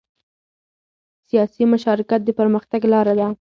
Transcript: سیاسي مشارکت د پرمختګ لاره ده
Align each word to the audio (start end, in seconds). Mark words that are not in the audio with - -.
سیاسي 1.29 1.63
مشارکت 1.73 2.19
د 2.25 2.29
پرمختګ 2.39 2.81
لاره 2.93 3.13
ده 3.19 3.27